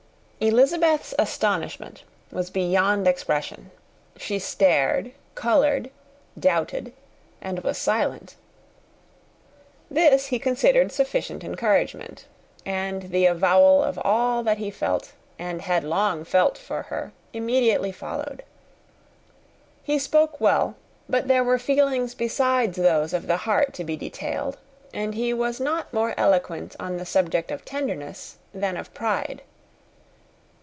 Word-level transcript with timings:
Elizabeth's 0.43 1.13
astonishment 1.19 2.03
was 2.31 2.49
beyond 2.49 3.07
expression. 3.07 3.69
She 4.17 4.39
stared, 4.39 5.11
coloured, 5.35 5.91
doubted, 6.39 6.93
and 7.43 7.59
was 7.59 7.77
silent. 7.77 8.33
This 9.91 10.25
he 10.25 10.39
considered 10.39 10.91
sufficient 10.91 11.43
encouragement, 11.43 12.25
and 12.65 13.11
the 13.11 13.27
avowal 13.27 13.83
of 13.83 13.99
all 14.03 14.41
that 14.41 14.57
he 14.57 14.71
felt 14.71 15.13
and 15.37 15.61
had 15.61 15.83
long 15.83 16.23
felt 16.25 16.57
for 16.57 16.81
her 16.81 17.11
immediately 17.33 17.91
followed. 17.91 18.41
He 19.83 19.99
spoke 19.99 20.41
well; 20.41 20.73
but 21.07 21.27
there 21.27 21.43
were 21.43 21.59
feelings 21.59 22.15
besides 22.15 22.77
those 22.77 23.13
of 23.13 23.27
the 23.27 23.37
heart 23.37 23.75
to 23.75 23.83
be 23.83 23.95
detailed, 23.95 24.57
and 24.91 25.13
he 25.13 25.35
was 25.35 25.59
not 25.59 25.93
more 25.93 26.15
eloquent 26.17 26.75
on 26.79 26.97
the 26.97 27.05
subject 27.05 27.51
of 27.51 27.63
tenderness 27.63 28.39
than 28.51 28.75
of 28.75 28.91
pride. 28.95 29.43